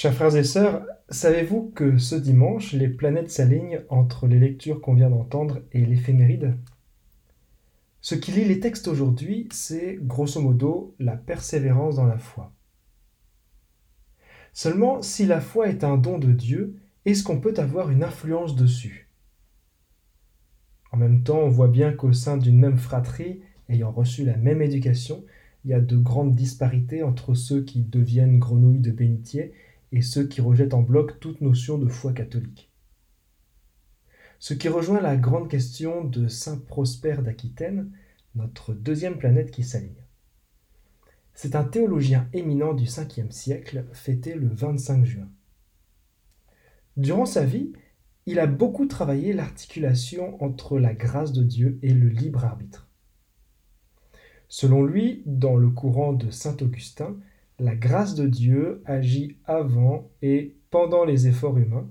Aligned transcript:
Chers 0.00 0.14
frères 0.14 0.36
et 0.36 0.44
sœurs, 0.44 0.86
savez-vous 1.08 1.72
que 1.74 1.98
ce 1.98 2.14
dimanche, 2.14 2.72
les 2.72 2.86
planètes 2.86 3.32
s'alignent 3.32 3.80
entre 3.88 4.28
les 4.28 4.38
lectures 4.38 4.80
qu'on 4.80 4.94
vient 4.94 5.10
d'entendre 5.10 5.58
et 5.72 5.84
l'éphéméride? 5.84 6.56
Ce 8.00 8.14
qui 8.14 8.30
lit 8.30 8.44
les 8.44 8.60
textes 8.60 8.86
aujourd'hui, 8.86 9.48
c'est 9.50 9.98
grosso 10.00 10.40
modo 10.40 10.94
la 11.00 11.16
persévérance 11.16 11.96
dans 11.96 12.06
la 12.06 12.18
foi. 12.18 12.52
Seulement, 14.52 15.02
si 15.02 15.26
la 15.26 15.40
foi 15.40 15.68
est 15.68 15.82
un 15.82 15.96
don 15.96 16.18
de 16.18 16.30
Dieu, 16.30 16.76
est-ce 17.04 17.24
qu'on 17.24 17.40
peut 17.40 17.54
avoir 17.56 17.90
une 17.90 18.04
influence 18.04 18.54
dessus? 18.54 19.08
En 20.92 20.96
même 20.96 21.24
temps, 21.24 21.40
on 21.40 21.48
voit 21.48 21.66
bien 21.66 21.92
qu'au 21.92 22.12
sein 22.12 22.36
d'une 22.36 22.60
même 22.60 22.78
fratrie, 22.78 23.40
ayant 23.68 23.90
reçu 23.90 24.24
la 24.24 24.36
même 24.36 24.62
éducation, 24.62 25.24
il 25.64 25.72
y 25.72 25.74
a 25.74 25.80
de 25.80 25.96
grandes 25.96 26.36
disparités 26.36 27.02
entre 27.02 27.34
ceux 27.34 27.64
qui 27.64 27.82
deviennent 27.82 28.38
grenouilles 28.38 28.78
de 28.78 28.92
bénitier 28.92 29.52
et 29.92 30.02
ceux 30.02 30.26
qui 30.26 30.40
rejettent 30.40 30.74
en 30.74 30.82
bloc 30.82 31.20
toute 31.20 31.40
notion 31.40 31.78
de 31.78 31.88
foi 31.88 32.12
catholique. 32.12 32.70
Ce 34.38 34.54
qui 34.54 34.68
rejoint 34.68 35.00
la 35.00 35.16
grande 35.16 35.48
question 35.48 36.04
de 36.04 36.28
Saint 36.28 36.58
Prosper 36.58 37.16
d'Aquitaine, 37.22 37.90
notre 38.34 38.72
deuxième 38.72 39.18
planète 39.18 39.50
qui 39.50 39.64
s'aligne. 39.64 40.04
C'est 41.34 41.56
un 41.56 41.64
théologien 41.64 42.28
éminent 42.32 42.74
du 42.74 42.84
5e 42.84 43.30
siècle, 43.30 43.84
fêté 43.92 44.34
le 44.34 44.48
25 44.48 45.04
juin. 45.04 45.28
Durant 46.96 47.26
sa 47.26 47.44
vie, 47.44 47.72
il 48.26 48.40
a 48.40 48.46
beaucoup 48.46 48.86
travaillé 48.86 49.32
l'articulation 49.32 50.42
entre 50.42 50.78
la 50.78 50.94
grâce 50.94 51.32
de 51.32 51.42
Dieu 51.42 51.78
et 51.82 51.94
le 51.94 52.08
libre 52.08 52.44
arbitre. 52.44 52.88
Selon 54.48 54.84
lui, 54.84 55.22
dans 55.26 55.56
le 55.56 55.70
courant 55.70 56.12
de 56.12 56.30
Saint 56.30 56.56
Augustin, 56.60 57.16
la 57.58 57.74
grâce 57.74 58.14
de 58.14 58.26
Dieu 58.26 58.82
agit 58.84 59.36
avant 59.44 60.10
et 60.22 60.56
pendant 60.70 61.04
les 61.04 61.26
efforts 61.26 61.58
humains. 61.58 61.88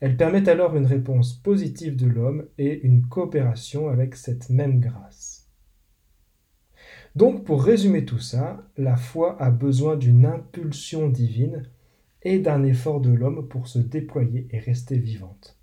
Elle 0.00 0.16
permet 0.16 0.48
alors 0.48 0.74
une 0.76 0.86
réponse 0.86 1.34
positive 1.34 1.96
de 1.96 2.06
l'homme 2.06 2.46
et 2.58 2.80
une 2.82 3.06
coopération 3.06 3.88
avec 3.88 4.16
cette 4.16 4.50
même 4.50 4.80
grâce. 4.80 5.50
Donc 7.14 7.44
pour 7.44 7.62
résumer 7.62 8.04
tout 8.04 8.18
ça, 8.18 8.66
la 8.76 8.96
foi 8.96 9.40
a 9.40 9.50
besoin 9.50 9.96
d'une 9.96 10.24
impulsion 10.24 11.08
divine 11.08 11.68
et 12.22 12.38
d'un 12.38 12.64
effort 12.64 13.00
de 13.00 13.12
l'homme 13.12 13.48
pour 13.48 13.68
se 13.68 13.78
déployer 13.78 14.48
et 14.50 14.58
rester 14.58 14.98
vivante. 14.98 15.58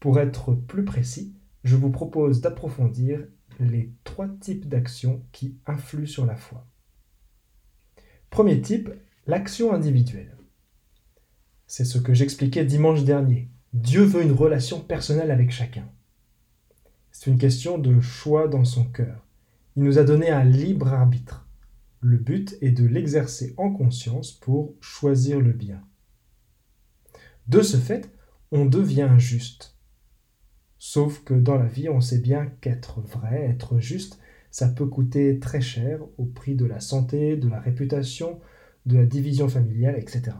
Pour 0.00 0.20
être 0.20 0.54
plus 0.54 0.84
précis, 0.84 1.34
je 1.64 1.76
vous 1.76 1.90
propose 1.90 2.40
d'approfondir 2.40 3.26
les 3.58 3.92
trois 4.04 4.28
types 4.28 4.68
d'actions 4.68 5.24
qui 5.32 5.56
influent 5.66 6.06
sur 6.06 6.26
la 6.26 6.36
foi. 6.36 6.66
Premier 8.30 8.60
type, 8.60 8.90
l'action 9.26 9.72
individuelle. 9.72 10.36
C'est 11.66 11.84
ce 11.84 11.98
que 11.98 12.14
j'expliquais 12.14 12.64
dimanche 12.64 13.04
dernier. 13.04 13.50
Dieu 13.72 14.02
veut 14.02 14.22
une 14.22 14.32
relation 14.32 14.80
personnelle 14.80 15.30
avec 15.30 15.50
chacun. 15.50 15.88
C'est 17.10 17.30
une 17.30 17.38
question 17.38 17.78
de 17.78 18.00
choix 18.00 18.48
dans 18.48 18.64
son 18.64 18.84
cœur. 18.84 19.26
Il 19.76 19.82
nous 19.82 19.98
a 19.98 20.04
donné 20.04 20.30
un 20.30 20.44
libre 20.44 20.88
arbitre. 20.88 21.46
Le 22.00 22.16
but 22.16 22.56
est 22.60 22.70
de 22.70 22.86
l'exercer 22.86 23.54
en 23.56 23.72
conscience 23.72 24.32
pour 24.32 24.74
choisir 24.80 25.40
le 25.40 25.52
bien. 25.52 25.82
De 27.48 27.60
ce 27.60 27.76
fait, 27.76 28.10
on 28.52 28.66
devient 28.66 29.14
juste. 29.18 29.76
Sauf 30.78 31.24
que 31.24 31.34
dans 31.34 31.56
la 31.56 31.66
vie, 31.66 31.88
on 31.88 32.00
sait 32.00 32.20
bien 32.20 32.46
qu'être 32.60 33.00
vrai, 33.00 33.44
être 33.44 33.80
juste, 33.80 34.20
ça 34.58 34.66
peut 34.66 34.86
coûter 34.86 35.38
très 35.38 35.60
cher 35.60 36.00
au 36.18 36.24
prix 36.24 36.56
de 36.56 36.64
la 36.64 36.80
santé, 36.80 37.36
de 37.36 37.48
la 37.48 37.60
réputation, 37.60 38.40
de 38.86 38.96
la 38.96 39.06
division 39.06 39.48
familiale, 39.48 39.96
etc. 39.96 40.36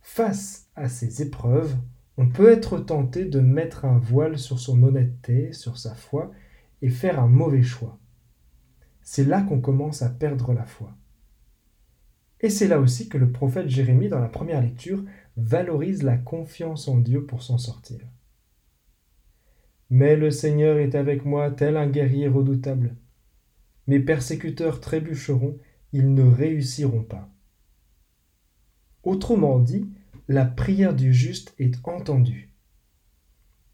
Face 0.00 0.70
à 0.76 0.88
ces 0.88 1.20
épreuves, 1.20 1.76
on 2.16 2.30
peut 2.30 2.50
être 2.50 2.78
tenté 2.78 3.26
de 3.26 3.40
mettre 3.40 3.84
un 3.84 3.98
voile 3.98 4.38
sur 4.38 4.58
son 4.58 4.82
honnêteté, 4.82 5.52
sur 5.52 5.76
sa 5.76 5.94
foi, 5.94 6.30
et 6.80 6.88
faire 6.88 7.20
un 7.20 7.28
mauvais 7.28 7.62
choix. 7.62 7.98
C'est 9.02 9.26
là 9.26 9.42
qu'on 9.42 9.60
commence 9.60 10.00
à 10.00 10.08
perdre 10.08 10.54
la 10.54 10.64
foi. 10.64 10.96
Et 12.40 12.48
c'est 12.48 12.66
là 12.66 12.80
aussi 12.80 13.10
que 13.10 13.18
le 13.18 13.30
prophète 13.30 13.68
Jérémie, 13.68 14.08
dans 14.08 14.20
la 14.20 14.30
première 14.30 14.62
lecture, 14.62 15.04
valorise 15.36 16.02
la 16.02 16.16
confiance 16.16 16.88
en 16.88 16.96
Dieu 16.96 17.26
pour 17.26 17.42
s'en 17.42 17.58
sortir. 17.58 18.00
Mais 19.90 20.16
le 20.16 20.30
Seigneur 20.30 20.78
est 20.78 20.94
avec 20.94 21.24
moi 21.24 21.50
tel 21.50 21.76
un 21.76 21.88
guerrier 21.88 22.28
redoutable. 22.28 22.94
Mes 23.88 23.98
persécuteurs 23.98 24.80
trébucheront, 24.80 25.58
ils 25.92 26.14
ne 26.14 26.22
réussiront 26.22 27.02
pas. 27.02 27.28
Autrement 29.02 29.58
dit, 29.58 29.90
la 30.28 30.44
prière 30.44 30.94
du 30.94 31.12
juste 31.12 31.54
est 31.58 31.76
entendue. 31.88 32.50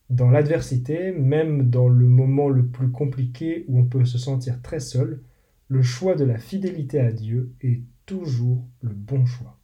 Dans 0.08 0.30
l'adversité, 0.30 1.12
même 1.12 1.68
dans 1.68 1.88
le 1.88 2.06
moment 2.06 2.48
le 2.48 2.66
plus 2.66 2.90
compliqué 2.90 3.64
où 3.68 3.78
on 3.78 3.84
peut 3.84 4.04
se 4.04 4.18
sentir 4.18 4.62
très 4.62 4.80
seul, 4.80 5.22
le 5.68 5.82
choix 5.82 6.14
de 6.14 6.24
la 6.24 6.38
fidélité 6.38 7.00
à 7.00 7.12
Dieu 7.12 7.52
est 7.60 7.82
toujours 8.06 8.64
le 8.80 8.94
bon 8.94 9.26
choix. 9.26 9.58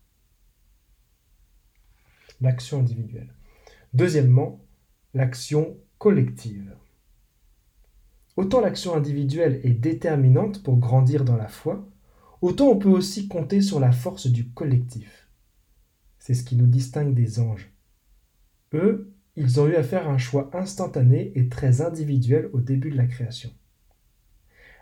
L'action 2.41 2.81
individuelle. 2.81 3.33
Deuxièmement, 3.95 4.61
l'action 5.15 5.77
collective. 6.03 6.75
Autant 8.37 8.61
l'action 8.61 8.97
individuelle 8.97 9.61
est 9.63 9.71
déterminante 9.71 10.61
pour 10.65 10.79
grandir 10.79 11.25
dans 11.25 11.37
la 11.37 11.47
foi, 11.47 11.89
autant 12.41 12.71
on 12.71 12.77
peut 12.77 12.89
aussi 12.89 13.29
compter 13.29 13.61
sur 13.61 13.79
la 13.79 13.93
force 13.93 14.27
du 14.27 14.49
collectif. 14.49 15.29
C'est 16.19 16.35
ce 16.35 16.43
qui 16.43 16.57
nous 16.57 16.67
distingue 16.67 17.15
des 17.15 17.39
anges. 17.39 17.71
Eux, 18.75 19.15
ils 19.37 19.61
ont 19.61 19.69
eu 19.69 19.77
à 19.77 19.85
faire 19.85 20.09
un 20.09 20.19
choix 20.19 20.51
instantané 20.55 21.31
et 21.37 21.49
très 21.49 21.83
individuel 21.83 22.51
au 22.53 22.59
début 22.59 22.91
de 22.91 22.97
la 22.97 23.07
création. 23.07 23.51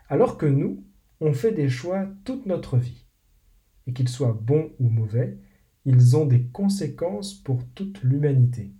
Alors 0.09 0.39
que 0.39 0.47
nous, 0.47 0.83
on 1.19 1.33
fait 1.33 1.51
des 1.51 1.69
choix 1.69 2.07
toute 2.25 2.47
notre 2.47 2.77
vie. 2.77 3.05
Et 3.85 3.93
qu'ils 3.93 4.09
soient 4.09 4.33
bons 4.41 4.71
ou 4.79 4.89
mauvais, 4.89 5.37
ils 5.85 6.17
ont 6.17 6.25
des 6.25 6.45
conséquences 6.45 7.35
pour 7.35 7.63
toute 7.75 8.01
l'humanité. 8.01 8.71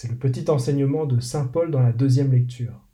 C'est 0.00 0.06
le 0.06 0.14
petit 0.14 0.48
enseignement 0.48 1.06
de 1.06 1.18
Saint 1.18 1.48
Paul 1.48 1.72
dans 1.72 1.82
la 1.82 1.90
deuxième 1.90 2.30
lecture. 2.30 2.86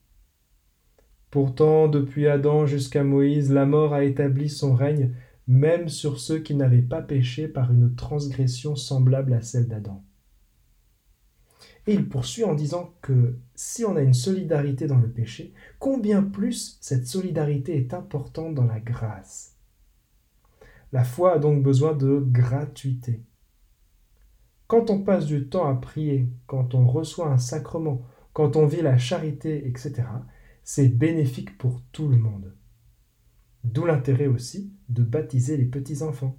Pourtant, 1.31 1.87
depuis 1.87 2.27
Adam 2.27 2.65
jusqu'à 2.65 3.05
Moïse, 3.05 3.53
la 3.53 3.67
mort 3.67 3.93
a 3.93 4.05
établi 4.05 4.49
son 4.49 4.75
règne 4.75 5.15
même 5.47 5.91
sur 5.91 6.19
ceux 6.19 6.39
qui 6.39 6.55
n'avaient 6.55 6.81
pas 6.81 7.03
péché 7.03 7.47
par 7.47 7.71
une 7.71 7.95
transgression 7.95 8.75
semblable 8.75 9.35
à 9.35 9.43
celle 9.43 9.69
d'Adam. 9.69 10.03
Et 11.87 11.93
il 11.93 12.09
poursuit 12.09 12.45
en 12.45 12.55
disant 12.55 12.95
que 13.03 13.37
si 13.55 13.85
on 13.85 13.97
a 13.97 14.01
une 14.01 14.15
solidarité 14.15 14.87
dans 14.87 14.97
le 14.97 15.11
péché, 15.11 15.53
combien 15.79 16.23
plus 16.23 16.79
cette 16.81 17.07
solidarité 17.07 17.77
est 17.77 17.93
importante 17.93 18.55
dans 18.55 18.65
la 18.65 18.81
grâce. 18.81 19.59
La 20.91 21.05
foi 21.05 21.35
a 21.35 21.39
donc 21.39 21.63
besoin 21.63 21.93
de 21.93 22.25
gratuité. 22.27 23.21
Quand 24.75 24.91
on 24.91 24.99
passe 24.99 25.27
du 25.27 25.47
temps 25.47 25.69
à 25.69 25.77
prier, 25.77 26.29
quand 26.49 26.75
on 26.75 26.85
reçoit 26.85 27.29
un 27.29 27.39
sacrement, 27.39 28.03
quand 28.33 28.57
on 28.57 28.67
vit 28.67 28.83
la 28.83 28.99
charité, 28.99 29.69
etc., 29.69 30.03
c'est 30.65 30.89
bénéfique 30.89 31.57
pour 31.59 31.81
tout 31.93 32.09
le 32.09 32.17
monde. 32.17 32.57
D'où 33.63 33.87
l'intérêt 33.87 34.27
aussi 34.27 34.73
de 34.89 35.05
baptiser 35.05 35.57
les 35.57 35.67
petits-enfants. 35.67 36.37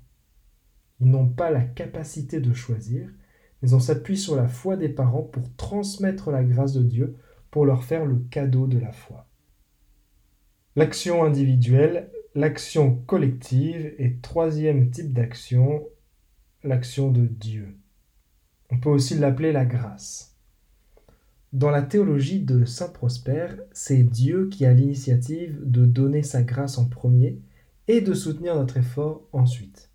Ils 1.00 1.08
n'ont 1.08 1.30
pas 1.30 1.50
la 1.50 1.62
capacité 1.62 2.42
de 2.42 2.52
choisir, 2.52 3.10
mais 3.62 3.74
on 3.74 3.80
s'appuie 3.80 4.18
sur 4.18 4.36
la 4.36 4.50
foi 4.50 4.76
des 4.76 4.90
parents 4.90 5.24
pour 5.24 5.56
transmettre 5.56 6.30
la 6.30 6.44
grâce 6.44 6.74
de 6.74 6.84
Dieu, 6.84 7.16
pour 7.52 7.66
leur 7.66 7.86
faire 7.86 8.06
le 8.06 8.18
cadeau 8.30 8.68
de 8.68 8.80
la 8.80 8.92
foi. 8.92 9.30
L'action 10.76 11.24
individuelle, 11.24 12.12
l'action 12.34 12.98
collective 13.08 13.96
et 13.98 14.18
troisième 14.18 14.92
type 14.92 15.14
d'action, 15.14 15.88
l'action 16.66 17.12
de 17.12 17.28
Dieu. 17.28 17.78
On 18.72 18.80
peut 18.80 18.90
aussi 18.90 19.16
l'appeler 19.16 19.52
la 19.52 19.66
grâce. 19.66 20.36
Dans 21.54 21.70
la 21.70 21.82
théologie 21.82 22.42
de 22.42 22.66
Saint 22.66 22.90
Prosper, 22.90 23.48
c'est 23.72 24.04
Dieu 24.04 24.50
qui 24.50 24.66
a 24.66 24.74
l'initiative 24.74 25.60
de 25.64 25.86
donner 25.86 26.24
sa 26.24 26.44
grâce 26.44 26.78
en 26.78 26.90
premier 26.90 27.40
et 27.88 28.02
de 28.02 28.14
soutenir 28.14 28.56
notre 28.56 28.78
effort 28.78 29.28
ensuite. 29.32 29.92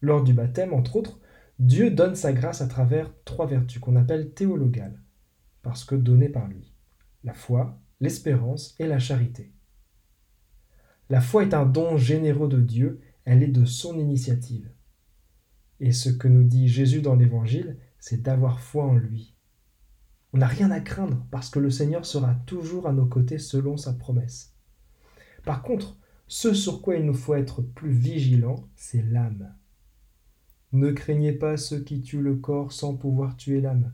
Lors 0.00 0.22
du 0.22 0.32
baptême, 0.32 0.72
entre 0.72 0.96
autres, 0.96 1.20
Dieu 1.58 1.90
donne 1.90 2.14
sa 2.14 2.32
grâce 2.32 2.60
à 2.60 2.68
travers 2.68 3.12
trois 3.24 3.46
vertus 3.46 3.80
qu'on 3.80 3.96
appelle 3.96 4.32
théologales, 4.32 5.02
parce 5.62 5.84
que 5.84 5.94
données 5.94 6.28
par 6.28 6.48
lui 6.48 6.70
la 7.24 7.34
foi, 7.34 7.78
l'espérance 8.00 8.74
et 8.78 8.86
la 8.86 8.98
charité. 8.98 9.52
La 11.08 11.20
foi 11.20 11.42
est 11.42 11.54
un 11.54 11.66
don 11.66 11.96
généreux 11.96 12.48
de 12.48 12.60
Dieu, 12.60 13.00
elle 13.24 13.42
est 13.42 13.48
de 13.48 13.64
son 13.64 13.98
initiative. 13.98 14.70
Et 15.80 15.92
ce 15.92 16.10
que 16.10 16.28
nous 16.28 16.44
dit 16.44 16.68
Jésus 16.68 17.02
dans 17.02 17.16
l'Évangile, 17.16 17.78
c'est 17.98 18.22
d'avoir 18.22 18.60
foi 18.60 18.84
en 18.84 18.94
lui. 18.94 19.34
On 20.32 20.38
n'a 20.38 20.46
rien 20.46 20.70
à 20.70 20.80
craindre 20.80 21.26
parce 21.30 21.50
que 21.50 21.58
le 21.58 21.70
Seigneur 21.70 22.06
sera 22.06 22.34
toujours 22.46 22.86
à 22.86 22.92
nos 22.92 23.06
côtés 23.06 23.38
selon 23.38 23.76
sa 23.76 23.92
promesse. 23.92 24.54
Par 25.44 25.62
contre, 25.62 25.96
Ce 26.32 26.54
sur 26.54 26.80
quoi 26.80 26.94
il 26.94 27.04
nous 27.04 27.14
faut 27.14 27.34
être 27.34 27.60
plus 27.60 27.90
vigilants, 27.90 28.68
c'est 28.76 29.02
l'âme. 29.02 29.52
Ne 30.70 30.92
craignez 30.92 31.32
pas 31.32 31.56
ceux 31.56 31.80
qui 31.80 32.02
tuent 32.02 32.22
le 32.22 32.36
corps 32.36 32.70
sans 32.70 32.94
pouvoir 32.94 33.36
tuer 33.36 33.60
l'âme. 33.60 33.92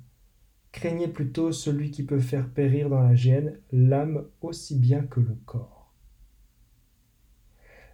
Craignez 0.70 1.08
plutôt 1.08 1.50
celui 1.50 1.90
qui 1.90 2.02
peut 2.02 2.20
faire 2.20 2.50
périr 2.50 2.90
dans 2.90 3.00
la 3.00 3.14
gêne 3.14 3.58
l'âme 3.72 4.26
aussi 4.42 4.76
bien 4.76 5.00
que 5.00 5.20
le 5.20 5.34
corps. 5.46 5.75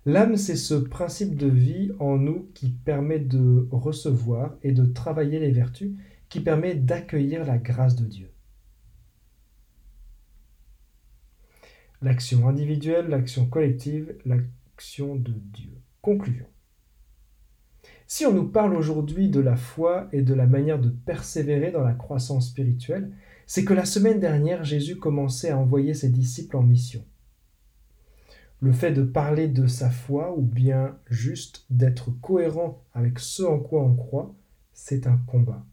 L'âme, 0.04 0.36
c'est 0.36 0.56
ce 0.56 0.74
principe 0.74 1.36
de 1.36 1.46
vie 1.46 1.92
en 2.00 2.16
nous 2.16 2.50
qui 2.54 2.70
permet 2.70 3.20
de 3.20 3.68
recevoir 3.70 4.56
et 4.62 4.72
de 4.72 4.84
travailler 4.84 5.38
les 5.38 5.52
vertus, 5.52 5.92
qui 6.28 6.40
permet 6.40 6.74
d'accueillir 6.74 7.44
la 7.44 7.58
grâce 7.58 7.94
de 7.94 8.04
Dieu. 8.04 8.30
L'action 12.00 12.48
individuelle, 12.48 13.06
l'action 13.06 13.46
collective, 13.46 14.16
l'action 14.24 15.14
de 15.14 15.32
Dieu. 15.32 15.70
Conclusion. 16.00 16.46
Si 18.08 18.26
on 18.26 18.32
nous 18.32 18.48
parle 18.48 18.74
aujourd'hui 18.74 19.28
de 19.28 19.38
la 19.38 19.54
foi 19.54 20.08
et 20.12 20.22
de 20.22 20.34
la 20.34 20.46
manière 20.46 20.80
de 20.80 20.90
persévérer 20.90 21.70
dans 21.70 21.84
la 21.84 21.94
croissance 21.94 22.48
spirituelle, 22.48 23.12
c'est 23.46 23.64
que 23.64 23.72
la 23.72 23.84
semaine 23.84 24.18
dernière, 24.18 24.64
Jésus 24.64 24.96
commençait 24.96 25.50
à 25.50 25.58
envoyer 25.58 25.94
ses 25.94 26.08
disciples 26.08 26.56
en 26.56 26.62
mission. 26.62 27.04
Le 28.62 28.72
fait 28.72 28.92
de 28.92 29.02
parler 29.02 29.48
de 29.48 29.66
sa 29.66 29.90
foi 29.90 30.34
ou 30.34 30.40
bien 30.40 30.96
juste 31.10 31.66
d'être 31.68 32.10
cohérent 32.22 32.82
avec 32.94 33.18
ce 33.18 33.42
en 33.42 33.58
quoi 33.58 33.82
on 33.82 33.94
croit, 33.94 34.34
c'est 34.72 35.06
un 35.06 35.18
combat. 35.26 35.66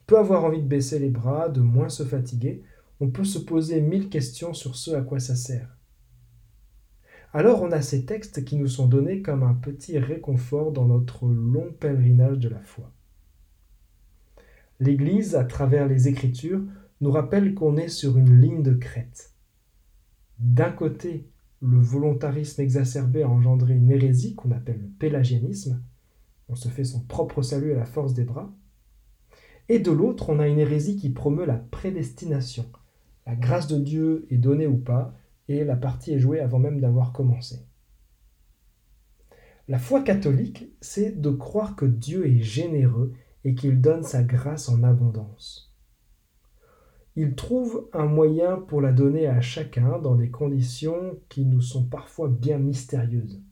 On 0.00 0.04
peut 0.06 0.18
avoir 0.18 0.44
envie 0.44 0.60
de 0.60 0.66
baisser 0.66 0.98
les 0.98 1.08
bras, 1.08 1.48
de 1.48 1.60
moins 1.60 1.88
se 1.88 2.02
fatiguer, 2.02 2.62
on 3.00 3.08
peut 3.08 3.24
se 3.24 3.38
poser 3.38 3.80
mille 3.80 4.10
questions 4.10 4.52
sur 4.52 4.76
ce 4.76 4.90
à 4.90 5.00
quoi 5.00 5.20
ça 5.20 5.36
sert 5.36 5.76
alors 7.32 7.62
on 7.62 7.70
a 7.70 7.80
ces 7.80 8.06
textes 8.06 8.44
qui 8.44 8.56
nous 8.56 8.66
sont 8.66 8.88
donnés 8.88 9.22
comme 9.22 9.44
un 9.44 9.54
petit 9.54 9.98
réconfort 9.98 10.72
dans 10.72 10.86
notre 10.86 11.26
long 11.28 11.72
pèlerinage 11.78 12.38
de 12.38 12.48
la 12.48 12.60
foi. 12.60 12.90
L'Église, 14.80 15.36
à 15.36 15.44
travers 15.44 15.86
les 15.86 16.08
Écritures, 16.08 16.62
nous 17.00 17.12
rappelle 17.12 17.54
qu'on 17.54 17.76
est 17.76 17.88
sur 17.88 18.18
une 18.18 18.40
ligne 18.40 18.64
de 18.64 18.74
crête. 18.74 19.32
D'un 20.40 20.72
côté, 20.72 21.28
le 21.62 21.78
volontarisme 21.78 22.62
exacerbé 22.62 23.22
a 23.22 23.28
engendré 23.28 23.74
une 23.74 23.90
hérésie 23.90 24.34
qu'on 24.34 24.50
appelle 24.50 24.80
le 24.80 24.88
pélagianisme. 24.88 25.82
On 26.48 26.54
se 26.54 26.68
fait 26.68 26.84
son 26.84 27.00
propre 27.00 27.42
salut 27.42 27.72
à 27.72 27.76
la 27.76 27.84
force 27.84 28.14
des 28.14 28.24
bras. 28.24 28.50
Et 29.68 29.78
de 29.78 29.90
l'autre, 29.90 30.30
on 30.30 30.40
a 30.40 30.48
une 30.48 30.58
hérésie 30.58 30.96
qui 30.96 31.10
promeut 31.10 31.44
la 31.44 31.58
prédestination. 31.58 32.66
La 33.26 33.36
grâce 33.36 33.68
de 33.68 33.78
Dieu 33.78 34.26
est 34.30 34.38
donnée 34.38 34.66
ou 34.66 34.78
pas, 34.78 35.14
et 35.48 35.64
la 35.64 35.76
partie 35.76 36.12
est 36.12 36.18
jouée 36.18 36.40
avant 36.40 36.58
même 36.58 36.80
d'avoir 36.80 37.12
commencé. 37.12 37.66
La 39.68 39.78
foi 39.78 40.02
catholique, 40.02 40.72
c'est 40.80 41.20
de 41.20 41.30
croire 41.30 41.76
que 41.76 41.84
Dieu 41.84 42.26
est 42.26 42.40
généreux 42.40 43.12
et 43.44 43.54
qu'il 43.54 43.80
donne 43.80 44.02
sa 44.02 44.22
grâce 44.22 44.68
en 44.68 44.82
abondance. 44.82 45.69
Il 47.16 47.34
trouve 47.34 47.88
un 47.92 48.06
moyen 48.06 48.56
pour 48.56 48.80
la 48.80 48.92
donner 48.92 49.26
à 49.26 49.40
chacun 49.40 49.98
dans 49.98 50.14
des 50.14 50.30
conditions 50.30 51.18
qui 51.28 51.44
nous 51.44 51.60
sont 51.60 51.84
parfois 51.84 52.28
bien 52.28 52.58
mystérieuses. 52.58 53.42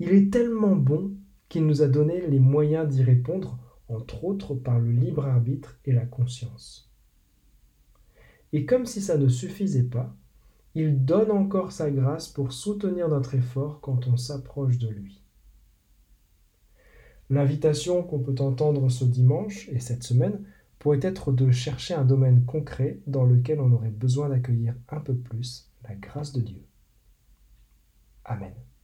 Il 0.00 0.10
est 0.10 0.32
tellement 0.32 0.76
bon 0.76 1.12
qu'il 1.48 1.66
nous 1.66 1.82
a 1.82 1.88
donné 1.88 2.26
les 2.26 2.38
moyens 2.38 2.88
d'y 2.88 3.02
répondre, 3.02 3.58
entre 3.88 4.24
autres 4.24 4.54
par 4.54 4.78
le 4.78 4.92
libre 4.92 5.26
arbitre 5.26 5.78
et 5.84 5.92
la 5.92 6.06
conscience. 6.06 6.90
Et 8.52 8.66
comme 8.66 8.86
si 8.86 9.00
ça 9.00 9.16
ne 9.16 9.28
suffisait 9.28 9.84
pas, 9.84 10.14
il 10.74 11.04
donne 11.04 11.30
encore 11.30 11.72
sa 11.72 11.90
grâce 11.90 12.28
pour 12.28 12.52
soutenir 12.52 13.08
notre 13.08 13.34
effort 13.34 13.80
quand 13.80 14.06
on 14.06 14.16
s'approche 14.16 14.78
de 14.78 14.88
lui. 14.88 15.22
L'invitation 17.28 18.02
qu'on 18.02 18.20
peut 18.20 18.42
entendre 18.42 18.88
ce 18.88 19.04
dimanche 19.04 19.68
et 19.70 19.80
cette 19.80 20.02
semaine 20.02 20.44
pourrait 20.80 20.98
être 21.02 21.30
de 21.30 21.52
chercher 21.52 21.94
un 21.94 22.04
domaine 22.04 22.44
concret 22.44 23.00
dans 23.06 23.24
lequel 23.24 23.60
on 23.60 23.70
aurait 23.72 23.90
besoin 23.90 24.30
d'accueillir 24.30 24.74
un 24.88 24.98
peu 25.00 25.14
plus 25.14 25.70
la 25.84 25.94
grâce 25.94 26.32
de 26.32 26.40
Dieu. 26.40 26.66
Amen. 28.24 28.54